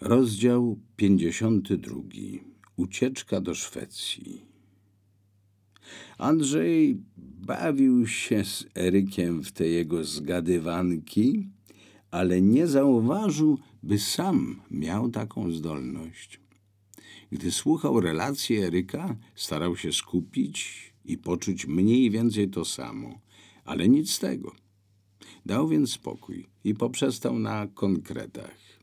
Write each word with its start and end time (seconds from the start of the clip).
Rozdział 0.00 0.78
52. 0.96 2.00
Ucieczka 2.76 3.40
do 3.40 3.54
Szwecji. 3.54 4.46
Andrzej 6.18 7.00
bawił 7.46 8.06
się 8.06 8.44
z 8.44 8.66
Erykiem 8.74 9.42
w 9.42 9.52
te 9.52 9.68
jego 9.68 10.04
zgadywanki, 10.04 11.48
ale 12.10 12.42
nie 12.42 12.66
zauważył, 12.66 13.58
by 13.82 13.98
sam 13.98 14.60
miał 14.70 15.10
taką 15.10 15.52
zdolność. 15.52 16.40
Gdy 17.32 17.50
słuchał 17.50 18.00
relacji 18.00 18.56
Eryka, 18.56 19.16
starał 19.34 19.76
się 19.76 19.92
skupić 19.92 20.92
i 21.04 21.18
poczuć 21.18 21.66
mniej 21.66 22.10
więcej 22.10 22.48
to 22.48 22.64
samo, 22.64 23.20
ale 23.64 23.88
nic 23.88 24.10
z 24.10 24.18
tego. 24.18 24.52
Dał 25.46 25.68
więc 25.68 25.92
spokój 25.92 26.46
i 26.64 26.74
poprzestał 26.74 27.38
na 27.38 27.66
konkretach. 27.74 28.75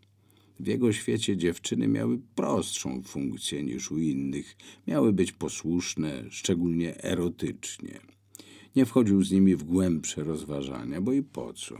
W 0.59 0.67
jego 0.67 0.93
świecie 0.93 1.37
dziewczyny 1.37 1.87
miały 1.87 2.19
prostszą 2.35 3.01
funkcję 3.03 3.63
niż 3.63 3.91
u 3.91 3.97
innych. 3.97 4.57
Miały 4.87 5.13
być 5.13 5.31
posłuszne, 5.31 6.23
szczególnie 6.29 7.03
erotycznie. 7.03 7.99
Nie 8.75 8.85
wchodził 8.85 9.23
z 9.23 9.31
nimi 9.31 9.55
w 9.55 9.63
głębsze 9.63 10.23
rozważania, 10.23 11.01
bo 11.01 11.13
i 11.13 11.23
po 11.23 11.53
co? 11.53 11.75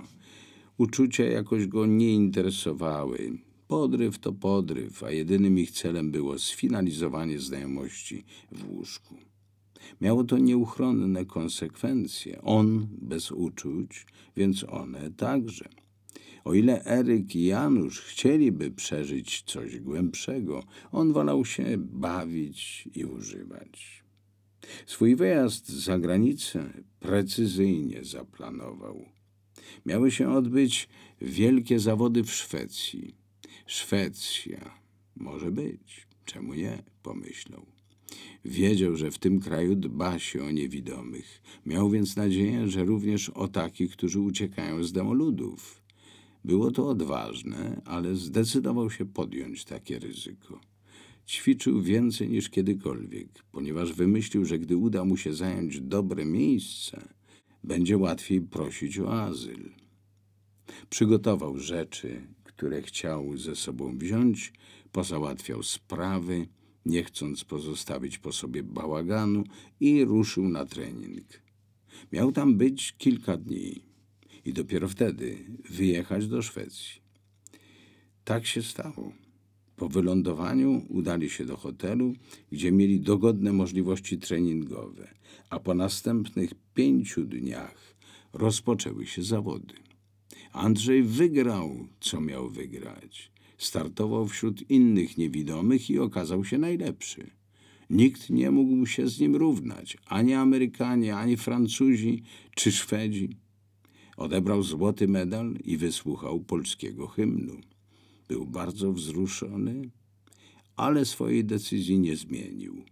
Uczucia 0.77 1.23
jakoś 1.23 1.67
go 1.67 1.85
nie 1.85 2.13
interesowały. 2.13 3.37
Podryw 3.67 4.19
to 4.19 4.33
podryw, 4.33 5.03
a 5.03 5.11
jedynym 5.11 5.59
ich 5.59 5.71
celem 5.71 6.11
było 6.11 6.39
sfinalizowanie 6.39 7.39
znajomości 7.39 8.23
w 8.51 8.69
łóżku. 8.69 9.15
Miało 10.01 10.23
to 10.23 10.37
nieuchronne 10.37 11.25
konsekwencje. 11.25 12.41
On 12.41 12.87
bez 13.01 13.31
uczuć, 13.31 14.05
więc 14.37 14.65
one 14.69 15.11
także. 15.11 15.69
O 16.43 16.53
ile 16.53 16.85
Eryk 16.85 17.35
i 17.35 17.45
Janusz 17.45 18.01
chcieliby 18.01 18.71
przeżyć 18.71 19.43
coś 19.45 19.79
głębszego, 19.79 20.63
on 20.91 21.13
wolał 21.13 21.45
się 21.45 21.77
bawić 21.77 22.89
i 22.95 23.05
używać. 23.05 24.03
Swój 24.85 25.15
wyjazd 25.15 25.69
za 25.69 25.99
granicę 25.99 26.69
precyzyjnie 26.99 28.03
zaplanował. 28.03 29.05
Miały 29.85 30.11
się 30.11 30.31
odbyć 30.31 30.89
wielkie 31.21 31.79
zawody 31.79 32.23
w 32.23 32.31
Szwecji. 32.31 33.15
Szwecja 33.65 34.77
może 35.15 35.51
być, 35.51 36.07
czemu 36.25 36.53
nie, 36.53 36.83
pomyślał. 37.03 37.65
Wiedział, 38.45 38.95
że 38.95 39.11
w 39.11 39.17
tym 39.17 39.39
kraju 39.39 39.75
dba 39.75 40.19
się 40.19 40.43
o 40.43 40.51
niewidomych. 40.51 41.41
Miał 41.65 41.89
więc 41.89 42.15
nadzieję, 42.15 42.67
że 42.67 42.85
również 42.85 43.29
o 43.29 43.47
takich, 43.47 43.91
którzy 43.91 44.19
uciekają 44.19 44.83
z 44.83 44.91
demoludów. 44.91 45.82
Było 46.45 46.71
to 46.71 46.87
odważne, 46.89 47.81
ale 47.85 48.15
zdecydował 48.15 48.89
się 48.89 49.05
podjąć 49.05 49.65
takie 49.65 49.99
ryzyko. 49.99 50.61
Ćwiczył 51.27 51.81
więcej 51.81 52.29
niż 52.29 52.49
kiedykolwiek, 52.49 53.43
ponieważ 53.51 53.93
wymyślił, 53.93 54.45
że 54.45 54.59
gdy 54.59 54.77
uda 54.77 55.05
mu 55.05 55.17
się 55.17 55.33
zająć 55.33 55.81
dobre 55.81 56.25
miejsce, 56.25 57.07
będzie 57.63 57.97
łatwiej 57.97 58.41
prosić 58.41 58.99
o 58.99 59.23
azyl. 59.23 59.69
Przygotował 60.89 61.57
rzeczy, 61.57 62.27
które 62.43 62.81
chciał 62.81 63.37
ze 63.37 63.55
sobą 63.55 63.97
wziąć, 63.97 64.53
pozałatwiał 64.91 65.63
sprawy, 65.63 66.47
nie 66.85 67.03
chcąc 67.03 67.43
pozostawić 67.43 68.17
po 68.17 68.31
sobie 68.31 68.63
bałaganu 68.63 69.43
i 69.79 70.05
ruszył 70.05 70.49
na 70.49 70.65
trening. 70.65 71.27
Miał 72.11 72.31
tam 72.31 72.57
być 72.57 72.95
kilka 72.97 73.37
dni 73.37 73.92
i 74.45 74.53
dopiero 74.53 74.89
wtedy 74.89 75.37
wyjechać 75.69 76.27
do 76.27 76.41
Szwecji. 76.41 77.01
Tak 78.23 78.45
się 78.45 78.61
stało. 78.61 79.13
Po 79.75 79.89
wylądowaniu 79.89 80.85
udali 80.89 81.29
się 81.29 81.45
do 81.45 81.57
hotelu, 81.57 82.13
gdzie 82.51 82.71
mieli 82.71 82.99
dogodne 82.99 83.53
możliwości 83.53 84.17
treningowe, 84.17 85.13
a 85.49 85.59
po 85.59 85.73
następnych 85.73 86.53
pięciu 86.73 87.25
dniach 87.25 87.95
rozpoczęły 88.33 89.05
się 89.05 89.23
zawody. 89.23 89.73
Andrzej 90.51 91.03
wygrał, 91.03 91.87
co 91.99 92.21
miał 92.21 92.49
wygrać. 92.49 93.31
Startował 93.57 94.27
wśród 94.27 94.69
innych 94.69 95.17
niewidomych 95.17 95.89
i 95.89 95.99
okazał 95.99 96.45
się 96.45 96.57
najlepszy. 96.57 97.31
Nikt 97.89 98.29
nie 98.29 98.51
mógł 98.51 98.85
się 98.85 99.07
z 99.07 99.19
nim 99.19 99.35
równać, 99.35 99.97
ani 100.05 100.33
Amerykanie, 100.33 101.15
ani 101.15 101.37
Francuzi 101.37 102.23
czy 102.55 102.71
Szwedzi. 102.71 103.42
Odebrał 104.17 104.63
złoty 104.63 105.07
medal 105.07 105.55
i 105.63 105.77
wysłuchał 105.77 106.39
polskiego 106.39 107.07
hymnu. 107.07 107.53
Był 108.27 108.45
bardzo 108.45 108.93
wzruszony, 108.93 109.89
ale 110.75 111.05
swojej 111.05 111.45
decyzji 111.45 111.99
nie 111.99 112.15
zmienił. 112.15 112.83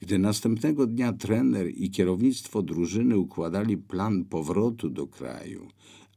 Gdy 0.00 0.18
następnego 0.18 0.86
dnia 0.86 1.12
trener 1.12 1.70
i 1.74 1.90
kierownictwo 1.90 2.62
drużyny 2.62 3.18
układali 3.18 3.76
plan 3.76 4.24
powrotu 4.24 4.90
do 4.90 5.06
kraju, 5.06 5.68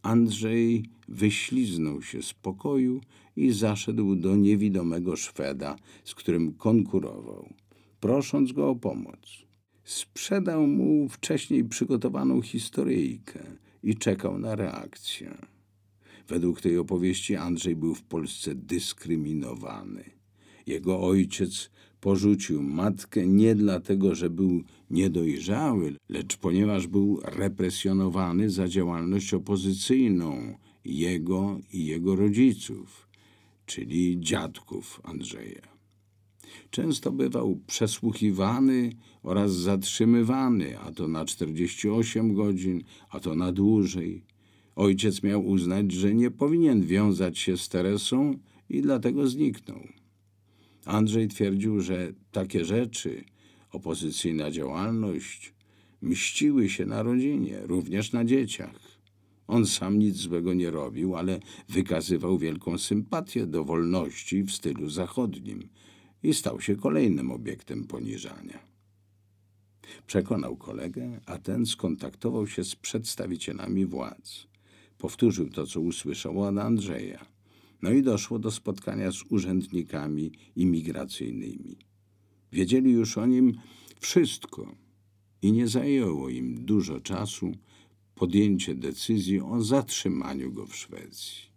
Andrzej 0.01 0.85
wyśliznął 1.07 2.01
się 2.01 2.23
z 2.23 2.33
pokoju 2.33 3.01
i 3.35 3.51
zaszedł 3.51 4.15
do 4.15 4.35
niewidomego 4.35 5.15
Szweda, 5.15 5.75
z 6.03 6.15
którym 6.15 6.53
konkurował, 6.53 7.53
prosząc 7.99 8.51
go 8.51 8.69
o 8.69 8.75
pomoc. 8.75 9.45
Sprzedał 9.83 10.67
mu 10.67 11.09
wcześniej 11.09 11.65
przygotowaną 11.65 12.41
historyjkę– 12.41 13.39
i 13.83 13.95
czekał 13.95 14.39
na 14.39 14.55
reakcję. 14.55 15.37
Według 16.27 16.61
tej 16.61 16.77
opowieści 16.77 17.35
Andrzej 17.35 17.75
był 17.75 17.95
w 17.95 18.03
Polsce 18.03 18.55
dyskryminowany. 18.55 20.03
Jego 20.67 21.01
ojciec 21.01 21.69
porzucił 22.01 22.63
matkę 22.63 23.27
nie 23.27 23.55
dlatego, 23.55 24.15
że 24.15 24.29
był 24.29 24.63
niedojrzały, 24.89 25.95
lecz 26.09 26.37
ponieważ 26.37 26.87
był 26.87 27.19
represjonowany 27.23 28.49
za 28.49 28.67
działalność 28.67 29.33
opozycyjną 29.33 30.57
jego 30.85 31.59
i 31.73 31.85
jego 31.85 32.15
rodziców, 32.15 33.07
czyli 33.65 34.19
dziadków 34.19 35.01
Andrzeja. 35.03 35.78
Często 36.69 37.11
bywał 37.11 37.59
przesłuchiwany 37.67 38.91
oraz 39.23 39.55
zatrzymywany, 39.55 40.79
a 40.79 40.91
to 40.91 41.07
na 41.07 41.25
48 41.25 42.33
godzin, 42.33 42.83
a 43.09 43.19
to 43.19 43.35
na 43.35 43.51
dłużej. 43.51 44.23
Ojciec 44.75 45.23
miał 45.23 45.47
uznać, 45.47 45.91
że 45.91 46.13
nie 46.13 46.31
powinien 46.31 46.81
wiązać 46.85 47.39
się 47.39 47.57
z 47.57 47.69
Teresą 47.69 48.39
i 48.69 48.81
dlatego 48.81 49.27
zniknął. 49.27 49.79
Andrzej 50.85 51.27
twierdził, 51.27 51.81
że 51.81 52.13
takie 52.31 52.65
rzeczy, 52.65 53.23
opozycyjna 53.71 54.51
działalność, 54.51 55.53
mściły 56.01 56.69
się 56.69 56.85
na 56.85 57.03
rodzinie, 57.03 57.59
również 57.63 58.11
na 58.11 58.25
dzieciach. 58.25 58.99
On 59.47 59.65
sam 59.65 59.99
nic 59.99 60.15
złego 60.15 60.53
nie 60.53 60.71
robił, 60.71 61.15
ale 61.15 61.39
wykazywał 61.69 62.37
wielką 62.37 62.77
sympatię 62.77 63.47
do 63.47 63.63
wolności 63.63 64.43
w 64.43 64.51
stylu 64.51 64.89
zachodnim 64.89 65.69
i 66.23 66.33
stał 66.33 66.61
się 66.61 66.75
kolejnym 66.75 67.31
obiektem 67.31 67.83
poniżania. 67.83 68.59
Przekonał 70.07 70.57
kolegę, 70.57 71.21
a 71.25 71.37
ten 71.37 71.65
skontaktował 71.65 72.47
się 72.47 72.63
z 72.63 72.75
przedstawicielami 72.75 73.85
władz. 73.85 74.47
Powtórzył 74.97 75.49
to, 75.49 75.67
co 75.67 75.81
usłyszał 75.81 76.41
od 76.41 76.57
Andrzeja. 76.57 77.25
No 77.81 77.91
i 77.91 78.03
doszło 78.03 78.39
do 78.39 78.51
spotkania 78.51 79.11
z 79.11 79.23
urzędnikami 79.29 80.31
imigracyjnymi. 80.55 81.77
Wiedzieli 82.51 82.91
już 82.91 83.17
o 83.17 83.25
nim 83.25 83.53
wszystko 83.99 84.75
i 85.41 85.51
nie 85.51 85.67
zajęło 85.67 86.29
im 86.29 86.65
dużo 86.65 86.99
czasu 86.99 87.51
podjęcie 88.15 88.75
decyzji 88.75 89.41
o 89.41 89.61
zatrzymaniu 89.61 90.51
go 90.51 90.65
w 90.65 90.75
Szwecji. 90.75 91.48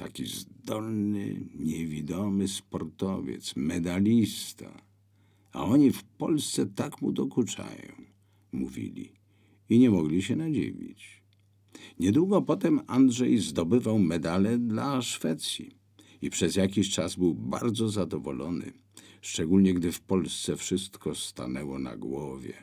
Taki 0.00 0.26
zdolny, 0.26 1.40
niewidomy 1.54 2.48
sportowiec, 2.48 3.56
medalista. 3.56 4.82
A 5.52 5.64
oni 5.64 5.92
w 5.92 6.04
Polsce 6.04 6.66
tak 6.66 7.02
mu 7.02 7.12
dokuczają, 7.12 7.92
mówili. 8.52 9.12
I 9.68 9.78
nie 9.78 9.90
mogli 9.90 10.22
się 10.22 10.36
nadziwić. 10.36 11.22
Niedługo 11.98 12.42
potem 12.42 12.80
Andrzej 12.86 13.38
zdobywał 13.38 13.98
medale 13.98 14.58
dla 14.58 15.02
Szwecji 15.02 15.70
i 16.22 16.30
przez 16.30 16.56
jakiś 16.56 16.90
czas 16.90 17.16
był 17.16 17.34
bardzo 17.34 17.88
zadowolony, 17.88 18.72
szczególnie 19.20 19.74
gdy 19.74 19.92
w 19.92 20.00
Polsce 20.00 20.56
wszystko 20.56 21.14
stanęło 21.14 21.78
na 21.78 21.96
głowie. 21.96 22.54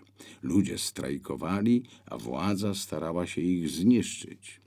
Ludzie 0.42 0.78
strajkowali, 0.78 1.84
a 2.06 2.18
władza 2.18 2.74
starała 2.74 3.28
się 3.28 3.42
ich 3.42 3.70
zniszczyć 3.70 4.67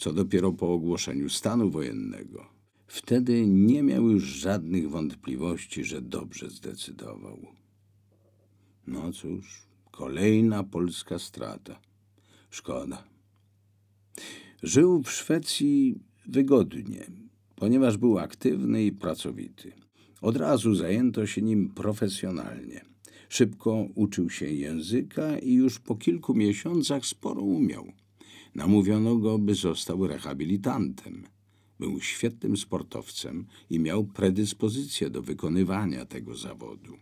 co 0.00 0.12
dopiero 0.12 0.52
po 0.52 0.72
ogłoszeniu 0.72 1.28
stanu 1.28 1.70
wojennego. 1.70 2.46
Wtedy 2.86 3.46
nie 3.46 3.82
miał 3.82 4.08
już 4.08 4.24
żadnych 4.24 4.90
wątpliwości, 4.90 5.84
że 5.84 6.02
dobrze 6.02 6.50
zdecydował. 6.50 7.46
No 8.86 9.12
cóż, 9.12 9.66
kolejna 9.90 10.64
polska 10.64 11.18
strata. 11.18 11.80
Szkoda. 12.50 13.04
Żył 14.62 15.02
w 15.02 15.10
Szwecji 15.10 16.00
wygodnie. 16.26 17.06
ponieważ 17.56 17.96
był 17.96 18.18
aktywny 18.18 18.84
i 18.84 18.92
pracowity. 18.92 19.72
Od 20.20 20.36
razu 20.36 20.74
zajęto 20.74 21.26
się 21.26 21.42
nim 21.42 21.68
profesjonalnie. 21.68 22.84
Szybko 23.28 23.86
uczył 23.94 24.30
się 24.30 24.46
języka 24.46 25.38
i 25.38 25.52
już 25.52 25.78
po 25.78 25.96
kilku 25.96 26.34
miesiącach 26.34 27.06
sporo 27.06 27.42
umiał. 27.42 27.92
Namówiono 28.54 29.16
go, 29.16 29.38
by 29.38 29.54
został 29.54 30.06
rehabilitantem. 30.06 31.24
Był 31.78 32.00
świetnym 32.00 32.56
sportowcem 32.56 33.46
i 33.70 33.78
miał 33.78 34.04
predyspozycję 34.04 35.10
do 35.10 35.22
wykonywania 35.22 36.04
tego 36.04 36.34
zawodu. 36.34 36.96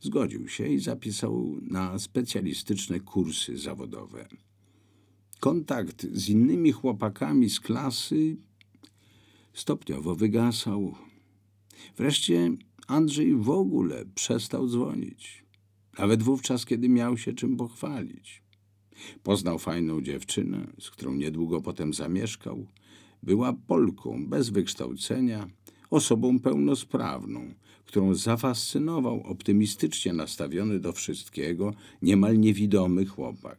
Zgodził 0.00 0.48
się 0.48 0.68
i 0.68 0.78
zapisał 0.78 1.56
na 1.62 1.98
specjalistyczne 1.98 3.00
kursy 3.00 3.58
zawodowe. 3.58 4.28
Kontakt 5.40 6.06
z 6.12 6.28
innymi 6.28 6.72
chłopakami 6.72 7.50
z 7.50 7.60
klasy 7.60 8.36
stopniowo 9.54 10.14
wygasał. 10.14 10.94
Wreszcie 11.96 12.50
Andrzej 12.86 13.36
w 13.36 13.50
ogóle 13.50 14.04
przestał 14.14 14.68
dzwonić. 14.68 15.44
Nawet 15.98 16.22
wówczas, 16.22 16.66
kiedy 16.66 16.88
miał 16.88 17.18
się 17.18 17.32
czym 17.32 17.56
pochwalić. 17.56 18.45
Poznał 19.22 19.58
fajną 19.58 20.00
dziewczynę, 20.00 20.66
z 20.80 20.90
którą 20.90 21.14
niedługo 21.14 21.60
potem 21.60 21.94
zamieszkał. 21.94 22.66
Była 23.22 23.52
Polką 23.52 24.26
bez 24.26 24.50
wykształcenia, 24.50 25.48
osobą 25.90 26.40
pełnosprawną, 26.40 27.54
którą 27.84 28.14
zafascynował 28.14 29.22
optymistycznie 29.22 30.12
nastawiony 30.12 30.80
do 30.80 30.92
wszystkiego, 30.92 31.74
niemal 32.02 32.38
niewidomy 32.38 33.06
chłopak. 33.06 33.58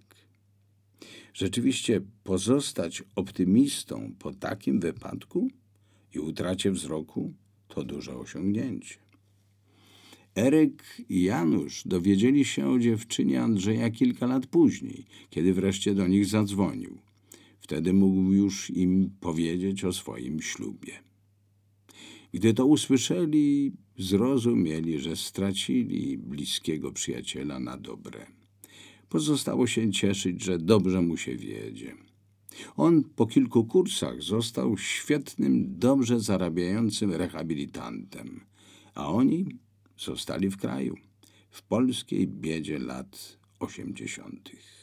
Rzeczywiście 1.34 2.02
pozostać 2.24 3.04
optymistą 3.16 4.12
po 4.20 4.34
takim 4.34 4.80
wypadku 4.80 5.48
i 6.16 6.20
utracie 6.20 6.72
wzroku 6.72 7.34
to 7.68 7.84
duże 7.84 8.18
osiągnięcie. 8.18 9.07
Eryk 10.38 10.84
i 11.10 11.24
Janusz 11.24 11.84
dowiedzieli 11.86 12.46
się 12.46 12.70
o 12.70 12.80
dziewczynie 12.80 13.42
Andrzeja 13.42 13.90
kilka 13.90 14.28
lat 14.28 14.48
później, 14.48 15.06
kiedy 15.30 15.54
wreszcie 15.54 15.96
do 15.96 16.08
nich 16.08 16.26
zadzwonił. 16.26 16.98
Wtedy 17.60 17.94
mógł 17.94 18.32
już 18.32 18.70
im 18.70 19.12
powiedzieć 19.20 19.84
o 19.84 19.94
swoim 19.94 20.42
ślubie. 20.42 20.94
Gdy 22.34 22.54
to 22.54 22.66
usłyszeli, 22.66 23.72
zrozumieli, 23.98 25.00
że 25.00 25.16
stracili 25.16 26.18
bliskiego 26.18 26.92
przyjaciela 26.92 27.60
na 27.60 27.78
dobre. 27.78 28.26
Pozostało 29.10 29.68
się 29.68 29.92
cieszyć, 29.92 30.44
że 30.44 30.58
dobrze 30.58 31.02
mu 31.02 31.18
się 31.18 31.36
wiedzie. 31.36 31.96
On 32.76 33.04
po 33.04 33.26
kilku 33.28 33.66
kursach 33.66 34.22
został 34.22 34.78
świetnym, 34.78 35.80
dobrze 35.80 36.20
zarabiającym 36.20 37.12
rehabilitantem, 37.14 38.40
a 38.96 39.12
oni 39.12 39.46
zostali 39.98 40.50
w 40.50 40.58
kraju, 40.58 40.96
w 41.50 41.62
polskiej 41.62 42.28
biedzie 42.28 42.80
lat 42.80 43.38
osiemdziesiątych. 43.60 44.77